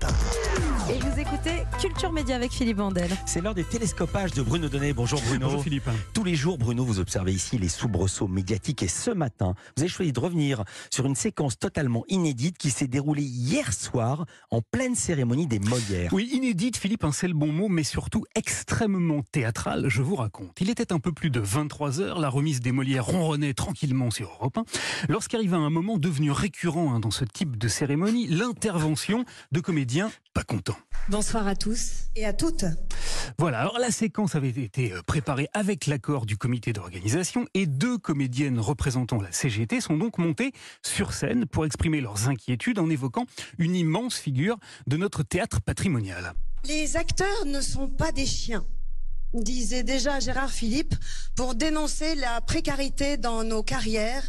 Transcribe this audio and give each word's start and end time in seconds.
Europe 0.00 0.46
1. 0.46 0.51
Et 0.90 0.98
vous 0.98 1.20
écoutez 1.20 1.62
Culture 1.80 2.12
Média 2.12 2.34
avec 2.34 2.50
Philippe 2.50 2.78
Vandel. 2.78 3.10
C'est 3.24 3.40
l'heure 3.40 3.54
des 3.54 3.62
télescopages 3.62 4.32
de 4.32 4.42
Bruno 4.42 4.68
Donnet. 4.68 4.92
Bonjour 4.92 5.20
Bruno. 5.22 5.46
Bonjour 5.46 5.62
Philippe. 5.62 5.88
Tous 6.12 6.24
les 6.24 6.34
jours, 6.34 6.58
Bruno, 6.58 6.84
vous 6.84 6.98
observez 6.98 7.32
ici 7.32 7.56
les 7.56 7.68
soubresauts 7.68 8.26
médiatiques 8.26 8.82
et 8.82 8.88
ce 8.88 9.10
matin, 9.12 9.54
vous 9.76 9.82
avez 9.82 9.88
choisi 9.88 10.12
de 10.12 10.18
revenir 10.18 10.64
sur 10.90 11.06
une 11.06 11.14
séquence 11.14 11.56
totalement 11.56 12.04
inédite 12.08 12.58
qui 12.58 12.70
s'est 12.70 12.88
déroulée 12.88 13.22
hier 13.22 13.72
soir 13.72 14.26
en 14.50 14.60
pleine 14.60 14.96
cérémonie 14.96 15.46
des 15.46 15.60
Molières. 15.60 16.12
Oui, 16.12 16.28
inédite, 16.32 16.76
Philippe, 16.76 17.04
hein, 17.04 17.12
c'est 17.12 17.28
le 17.28 17.34
bon 17.34 17.52
mot, 17.52 17.68
mais 17.68 17.84
surtout 17.84 18.24
extrêmement 18.34 19.22
théâtrale, 19.22 19.88
je 19.88 20.02
vous 20.02 20.16
raconte. 20.16 20.60
Il 20.60 20.68
était 20.68 20.92
un 20.92 20.98
peu 20.98 21.12
plus 21.12 21.30
de 21.30 21.40
23 21.40 22.00
heures, 22.00 22.18
la 22.18 22.28
remise 22.28 22.60
des 22.60 22.72
Molières 22.72 23.06
ronronnait 23.06 23.54
tranquillement 23.54 24.10
sur 24.10 24.30
Europe 24.30 24.58
1, 24.58 24.64
lorsqu'arriva 25.08 25.58
un 25.58 25.70
moment 25.70 25.98
devenu 25.98 26.32
récurrent 26.32 26.92
hein, 26.92 27.00
dans 27.00 27.12
ce 27.12 27.24
type 27.24 27.56
de 27.56 27.68
cérémonie, 27.68 28.26
l'intervention 28.26 29.24
de 29.52 29.60
comédiens 29.60 30.10
pas 30.32 30.44
contents. 30.44 30.78
Bonsoir 31.08 31.48
à 31.48 31.56
tous 31.56 32.04
et 32.14 32.24
à 32.24 32.32
toutes. 32.32 32.64
Voilà, 33.38 33.60
alors 33.60 33.78
la 33.78 33.90
séquence 33.90 34.34
avait 34.34 34.50
été 34.50 34.92
euh, 34.92 35.02
préparée 35.02 35.48
avec 35.52 35.86
l'accord 35.86 36.26
du 36.26 36.36
comité 36.36 36.72
d'organisation 36.72 37.46
et 37.54 37.66
deux 37.66 37.98
comédiennes 37.98 38.60
représentant 38.60 39.20
la 39.20 39.32
CGT 39.32 39.80
sont 39.80 39.96
donc 39.96 40.18
montées 40.18 40.52
sur 40.82 41.12
scène 41.12 41.46
pour 41.46 41.66
exprimer 41.66 42.00
leurs 42.00 42.28
inquiétudes 42.28 42.78
en 42.78 42.88
évoquant 42.88 43.26
une 43.58 43.74
immense 43.74 44.16
figure 44.16 44.58
de 44.86 44.96
notre 44.96 45.22
théâtre 45.22 45.60
patrimonial. 45.60 46.34
Les 46.64 46.96
acteurs 46.96 47.46
ne 47.46 47.60
sont 47.60 47.88
pas 47.88 48.12
des 48.12 48.26
chiens, 48.26 48.64
disait 49.34 49.82
déjà 49.82 50.20
Gérard 50.20 50.50
Philippe, 50.50 50.94
pour 51.34 51.56
dénoncer 51.56 52.14
la 52.14 52.40
précarité 52.40 53.16
dans 53.16 53.42
nos 53.42 53.64
carrières 53.64 54.24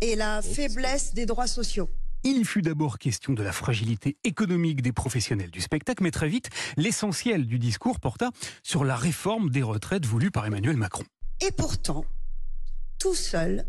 et 0.00 0.16
la 0.16 0.42
faiblesse 0.42 1.14
des 1.14 1.26
droits 1.26 1.46
sociaux. 1.46 1.88
Il 2.24 2.44
fut 2.44 2.62
d'abord 2.62 2.98
question 2.98 3.32
de 3.32 3.42
la 3.42 3.52
fragilité 3.52 4.16
économique 4.24 4.82
des 4.82 4.92
professionnels 4.92 5.50
du 5.50 5.60
spectacle, 5.60 6.02
mais 6.02 6.10
très 6.10 6.28
vite, 6.28 6.50
l'essentiel 6.76 7.46
du 7.46 7.58
discours 7.58 8.00
porta 8.00 8.30
sur 8.62 8.84
la 8.84 8.96
réforme 8.96 9.50
des 9.50 9.62
retraites 9.62 10.06
voulue 10.06 10.30
par 10.30 10.46
Emmanuel 10.46 10.76
Macron. 10.76 11.04
Et 11.40 11.52
pourtant, 11.52 12.04
tout 12.98 13.14
seul, 13.14 13.66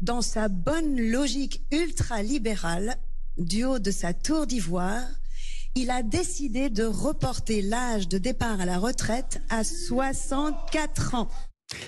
dans 0.00 0.22
sa 0.22 0.48
bonne 0.48 0.98
logique 0.98 1.62
ultralibérale, 1.70 2.96
du 3.38 3.64
haut 3.64 3.78
de 3.78 3.90
sa 3.90 4.12
tour 4.12 4.46
d'ivoire, 4.46 5.04
il 5.74 5.90
a 5.90 6.02
décidé 6.02 6.68
de 6.68 6.84
reporter 6.84 7.62
l'âge 7.62 8.08
de 8.08 8.18
départ 8.18 8.60
à 8.60 8.64
la 8.64 8.78
retraite 8.78 9.40
à 9.50 9.62
64 9.62 11.14
ans. 11.14 11.28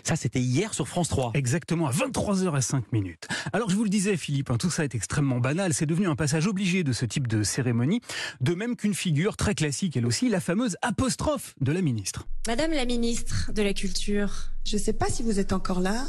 Ça, 0.04 0.16
c'était 0.16 0.40
hier 0.40 0.74
sur 0.74 0.88
France 0.88 1.08
3. 1.08 1.32
Exactement, 1.34 1.86
à 1.86 1.92
23h05 1.92 2.82
minutes. 2.92 3.28
Alors, 3.52 3.70
je 3.70 3.76
vous 3.76 3.84
le 3.84 3.90
disais, 3.90 4.16
Philippe, 4.16 4.50
hein, 4.50 4.56
tout 4.58 4.70
ça 4.70 4.84
est 4.84 4.94
extrêmement 4.94 5.40
banal. 5.40 5.74
C'est 5.74 5.86
devenu 5.86 6.08
un 6.08 6.16
passage 6.16 6.46
obligé 6.46 6.84
de 6.84 6.92
ce 6.92 7.04
type 7.04 7.26
de 7.26 7.42
cérémonie. 7.42 8.00
De 8.40 8.54
même 8.54 8.76
qu'une 8.76 8.94
figure 8.94 9.36
très 9.36 9.54
classique, 9.54 9.96
elle 9.96 10.06
aussi, 10.06 10.28
la 10.28 10.40
fameuse 10.40 10.76
apostrophe 10.82 11.54
de 11.60 11.72
la 11.72 11.82
ministre. 11.82 12.26
Madame 12.46 12.72
la 12.72 12.84
ministre 12.84 13.52
de 13.52 13.62
la 13.62 13.72
Culture. 13.74 14.50
Je 14.64 14.76
ne 14.76 14.80
sais 14.80 14.92
pas 14.92 15.06
si 15.06 15.22
vous 15.22 15.38
êtes 15.38 15.52
encore 15.52 15.80
là. 15.80 16.04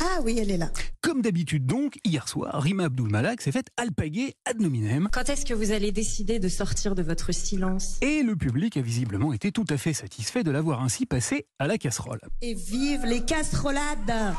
Ah 0.00 0.20
oui, 0.22 0.38
elle 0.38 0.50
est 0.50 0.56
là. 0.56 0.70
Comme 1.00 1.22
d'habitude 1.22 1.66
donc, 1.66 1.98
hier 2.04 2.28
soir, 2.28 2.62
Rima 2.62 2.84
Abdul 2.84 3.10
Malak 3.10 3.40
s'est 3.40 3.52
faite 3.52 3.68
alpaguer 3.76 4.34
ad 4.44 4.60
nominem. 4.60 5.08
Quand 5.12 5.28
est-ce 5.28 5.44
que 5.44 5.54
vous 5.54 5.72
allez 5.72 5.92
décider 5.92 6.38
de 6.38 6.48
sortir 6.48 6.94
de 6.94 7.02
votre 7.02 7.32
silence? 7.32 7.98
Et 8.00 8.22
le 8.22 8.36
public 8.36 8.76
a 8.76 8.80
visiblement 8.80 9.32
été 9.32 9.50
tout 9.52 9.64
à 9.68 9.76
fait 9.76 9.92
satisfait 9.92 10.44
de 10.44 10.50
l'avoir 10.50 10.82
ainsi 10.82 11.06
passé 11.06 11.46
à 11.58 11.66
la 11.66 11.78
casserole. 11.78 12.20
Et 12.42 12.54
vive 12.54 13.04
les 13.04 13.24
casserolades 13.24 14.34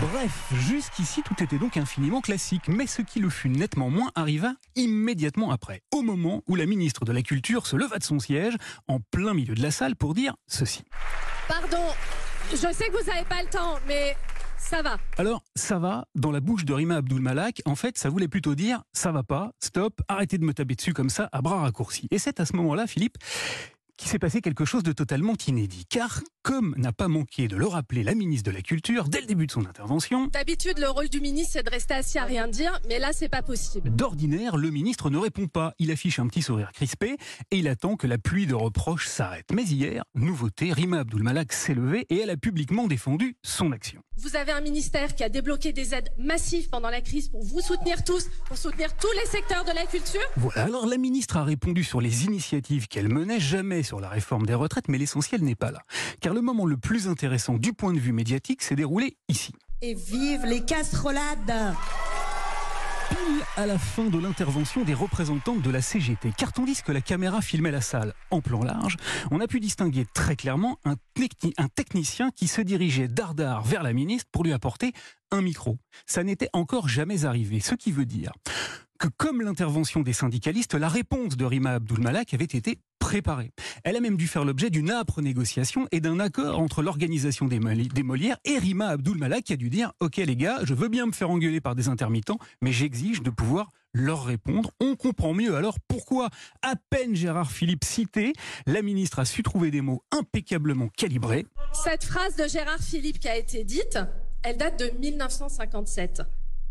Bref, 0.00 0.52
jusqu'ici 0.68 1.22
tout 1.22 1.40
était 1.42 1.58
donc 1.58 1.76
infiniment 1.76 2.20
classique, 2.20 2.68
mais 2.68 2.88
ce 2.88 3.02
qui 3.02 3.20
le 3.20 3.30
fut 3.30 3.48
nettement 3.48 3.88
moins 3.88 4.10
arriva 4.16 4.54
immédiatement 4.74 5.52
après, 5.52 5.80
au 5.94 6.02
moment 6.02 6.42
où 6.48 6.56
la 6.56 6.66
ministre 6.66 7.04
de 7.04 7.12
la 7.12 7.22
Culture 7.22 7.66
se 7.68 7.76
leva 7.76 7.98
de 7.98 8.02
son 8.04 8.18
siège, 8.18 8.54
en 8.88 8.98
plein 8.98 9.32
milieu 9.32 9.54
de 9.54 9.62
la 9.62 9.70
salle, 9.70 9.94
pour 9.94 10.14
dire 10.14 10.34
ceci. 10.48 10.82
Pardon, 11.46 11.84
je 12.50 12.56
sais 12.56 12.88
que 12.88 12.92
vous 12.92 13.10
n'avez 13.10 13.24
pas 13.24 13.42
le 13.42 13.48
temps, 13.48 13.78
mais 13.86 14.16
ça 14.58 14.82
va. 14.82 14.96
Alors, 15.18 15.42
ça 15.54 15.78
va, 15.78 16.06
dans 16.14 16.30
la 16.30 16.40
bouche 16.40 16.64
de 16.64 16.72
Rima 16.72 16.96
Abdul 16.96 17.20
Malak, 17.20 17.62
en 17.66 17.74
fait, 17.74 17.98
ça 17.98 18.08
voulait 18.08 18.28
plutôt 18.28 18.54
dire 18.54 18.82
ça 18.92 19.12
va 19.12 19.22
pas, 19.22 19.52
stop, 19.60 20.00
arrêtez 20.08 20.38
de 20.38 20.44
me 20.44 20.54
taper 20.54 20.74
dessus 20.74 20.92
comme 20.92 21.10
ça 21.10 21.28
à 21.32 21.42
bras 21.42 21.60
raccourcis. 21.60 22.08
Et 22.10 22.18
c'est 22.18 22.40
à 22.40 22.46
ce 22.46 22.56
moment-là, 22.56 22.86
Philippe, 22.86 23.18
qu'il 23.96 24.08
s'est 24.08 24.18
passé 24.18 24.40
quelque 24.40 24.64
chose 24.64 24.82
de 24.82 24.92
totalement 24.92 25.34
inédit. 25.46 25.84
Car, 25.88 26.20
comme 26.42 26.74
n'a 26.76 26.92
pas 26.92 27.08
manqué 27.08 27.48
de 27.48 27.56
le 27.56 27.66
rappeler 27.66 28.02
la 28.02 28.14
ministre 28.14 28.50
de 28.50 28.56
la 28.56 28.62
Culture 28.62 29.04
dès 29.08 29.20
le 29.20 29.26
début 29.26 29.46
de 29.46 29.52
son 29.52 29.66
intervention, 29.66 30.26
D'habitude, 30.28 30.78
le 30.78 30.88
rôle 30.88 31.08
du 31.08 31.20
ministre, 31.20 31.54
c'est 31.54 31.62
de 31.62 31.70
rester 31.70 31.94
assis 31.94 32.18
à 32.18 32.24
rien 32.24 32.48
dire, 32.48 32.78
mais 32.88 32.98
là, 32.98 33.10
c'est 33.12 33.28
pas 33.28 33.42
possible. 33.42 33.90
d'ordinaire, 33.94 34.56
le 34.56 34.70
ministre 34.70 35.10
ne 35.10 35.18
répond 35.18 35.46
pas. 35.46 35.72
Il 35.78 35.90
affiche 35.90 36.18
un 36.18 36.26
petit 36.26 36.42
sourire 36.42 36.72
crispé 36.72 37.16
et 37.50 37.58
il 37.58 37.68
attend 37.68 37.96
que 37.96 38.06
la 38.06 38.18
pluie 38.18 38.46
de 38.46 38.54
reproches 38.54 39.06
s'arrête. 39.08 39.46
Mais 39.52 39.64
hier, 39.64 40.04
nouveauté, 40.14 40.72
Rima 40.72 41.00
Abdul 41.00 41.22
Malak 41.22 41.52
s'est 41.52 41.74
levée 41.74 42.06
et 42.10 42.18
elle 42.18 42.30
a 42.30 42.36
publiquement 42.36 42.86
défendu 42.86 43.36
son 43.42 43.72
action. 43.72 44.02
Vous 44.18 44.36
avez 44.36 44.52
un 44.52 44.62
ministère 44.62 45.14
qui 45.14 45.24
a 45.24 45.28
débloqué 45.28 45.72
des 45.72 45.94
aides 45.94 46.08
massives 46.18 46.68
pendant 46.70 46.88
la 46.88 47.02
crise 47.02 47.28
pour 47.28 47.42
vous 47.44 47.60
soutenir 47.60 48.02
tous, 48.02 48.28
pour 48.46 48.56
soutenir 48.56 48.96
tous 48.96 49.12
les 49.20 49.26
secteurs 49.26 49.64
de 49.64 49.72
la 49.72 49.84
culture. 49.84 50.22
Voilà, 50.36 50.64
alors 50.64 50.86
la 50.86 50.96
ministre 50.96 51.36
a 51.36 51.44
répondu 51.44 51.84
sur 51.84 52.00
les 52.00 52.24
initiatives 52.24 52.88
qu'elle 52.88 53.08
menait, 53.12 53.40
jamais 53.40 53.82
sur 53.86 54.00
la 54.00 54.10
réforme 54.10 54.44
des 54.44 54.52
retraites, 54.54 54.88
mais 54.88 54.98
l'essentiel 54.98 55.42
n'est 55.42 55.54
pas 55.54 55.70
là. 55.70 55.80
Car 56.20 56.34
le 56.34 56.42
moment 56.42 56.66
le 56.66 56.76
plus 56.76 57.08
intéressant 57.08 57.54
du 57.54 57.72
point 57.72 57.94
de 57.94 57.98
vue 57.98 58.12
médiatique 58.12 58.60
s'est 58.62 58.76
déroulé 58.76 59.16
ici. 59.28 59.52
Et 59.80 59.94
vive 59.94 60.44
les 60.44 60.62
casserolades 60.64 61.74
Pile 63.08 63.44
à 63.56 63.66
la 63.66 63.78
fin 63.78 64.06
de 64.06 64.18
l'intervention 64.18 64.82
des 64.82 64.92
représentantes 64.94 65.62
de 65.62 65.70
la 65.70 65.80
CGT, 65.80 66.32
car 66.36 66.52
tandis 66.52 66.82
que 66.82 66.90
la 66.90 67.00
caméra 67.00 67.40
filmait 67.40 67.70
la 67.70 67.80
salle 67.80 68.12
en 68.32 68.40
plan 68.40 68.64
large, 68.64 68.96
on 69.30 69.38
a 69.40 69.46
pu 69.46 69.60
distinguer 69.60 70.04
très 70.12 70.34
clairement 70.34 70.78
un, 70.84 70.94
techni- 71.16 71.54
un 71.56 71.68
technicien 71.68 72.30
qui 72.34 72.48
se 72.48 72.60
dirigeait 72.60 73.06
dardard 73.06 73.62
vers 73.62 73.84
la 73.84 73.92
ministre 73.92 74.28
pour 74.32 74.42
lui 74.42 74.52
apporter 74.52 74.92
un 75.30 75.40
micro. 75.40 75.78
Ça 76.04 76.24
n'était 76.24 76.48
encore 76.52 76.88
jamais 76.88 77.24
arrivé, 77.24 77.60
ce 77.60 77.76
qui 77.76 77.92
veut 77.92 78.06
dire 78.06 78.32
que 78.98 79.08
comme 79.18 79.42
l'intervention 79.42 80.00
des 80.00 80.14
syndicalistes, 80.14 80.74
la 80.74 80.88
réponse 80.88 81.36
de 81.36 81.44
Rima 81.44 81.74
Abdul 81.74 82.00
Malak 82.00 82.32
avait 82.32 82.44
été 82.44 82.80
préparée. 82.98 83.52
Elle 83.88 83.94
a 83.94 84.00
même 84.00 84.16
dû 84.16 84.26
faire 84.26 84.44
l'objet 84.44 84.68
d'une 84.68 84.90
âpre 84.90 85.22
négociation 85.22 85.86
et 85.92 86.00
d'un 86.00 86.18
accord 86.18 86.58
entre 86.58 86.82
l'organisation 86.82 87.46
des, 87.46 87.60
Moli- 87.60 87.86
des 87.86 88.02
Molières 88.02 88.36
et 88.44 88.58
Rima 88.58 88.88
Abdul 88.88 89.16
Malak 89.16 89.44
qui 89.44 89.52
a 89.52 89.56
dû 89.56 89.70
dire 89.70 89.92
Ok 90.00 90.16
les 90.16 90.34
gars, 90.34 90.58
je 90.64 90.74
veux 90.74 90.88
bien 90.88 91.06
me 91.06 91.12
faire 91.12 91.30
engueuler 91.30 91.60
par 91.60 91.76
des 91.76 91.86
intermittents, 91.86 92.38
mais 92.60 92.72
j'exige 92.72 93.22
de 93.22 93.30
pouvoir 93.30 93.70
leur 93.94 94.24
répondre. 94.24 94.72
On 94.80 94.96
comprend 94.96 95.34
mieux 95.34 95.54
alors 95.54 95.76
pourquoi, 95.86 96.30
à 96.62 96.74
peine 96.90 97.14
Gérard 97.14 97.52
Philippe 97.52 97.84
cité, 97.84 98.32
la 98.66 98.82
ministre 98.82 99.20
a 99.20 99.24
su 99.24 99.44
trouver 99.44 99.70
des 99.70 99.82
mots 99.82 100.02
impeccablement 100.10 100.88
calibrés. 100.88 101.46
Cette 101.72 102.02
phrase 102.02 102.34
de 102.34 102.48
Gérard 102.48 102.80
Philippe 102.80 103.20
qui 103.20 103.28
a 103.28 103.36
été 103.36 103.62
dite, 103.62 104.00
elle 104.42 104.56
date 104.56 104.80
de 104.80 104.90
1957. 104.98 106.22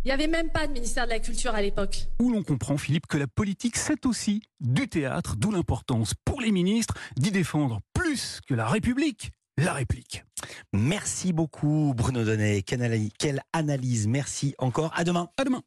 Il 0.06 0.10
n'y 0.10 0.14
avait 0.14 0.28
même 0.28 0.52
pas 0.52 0.68
de 0.68 0.72
ministère 0.72 1.06
de 1.06 1.10
la 1.10 1.20
Culture 1.20 1.56
à 1.56 1.64
l'époque. 1.64 2.06
où 2.22 2.32
l'on 2.32 2.44
comprend, 2.44 2.78
Philippe, 2.78 3.08
que 3.08 3.18
la 3.18 3.26
politique, 3.26 3.76
c'est 3.76 4.06
aussi 4.06 4.44
du 4.60 4.88
théâtre, 4.88 5.36
d'où 5.36 5.50
l'importance 5.50 6.14
pour 6.24 6.42
les 6.42 6.52
ministres 6.52 6.94
d'y 7.18 7.32
défendre 7.32 7.80
plus 7.92 8.40
que 8.48 8.54
la 8.54 8.68
République, 8.68 9.32
la 9.58 9.74
réplique. 9.74 10.24
Merci 10.74 11.34
beaucoup 11.34 11.94
Bruno 11.98 12.24
Donnet. 12.24 12.62
Quelle 12.62 12.84
analyse, 12.84 13.10
quelle 13.18 13.42
analyse. 13.52 14.08
Merci 14.08 14.54
encore. 14.60 14.92
À 14.96 15.04
demain. 15.04 15.28
À 15.38 15.44
demain. 15.44 15.64